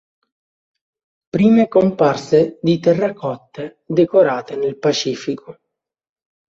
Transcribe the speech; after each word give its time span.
Prime 1.29 1.67
comparse 1.67 2.57
di 2.59 2.79
terracotte 2.79 3.83
decorate 3.85 4.55
nel 4.55 4.79
Pacifico. 4.79 5.59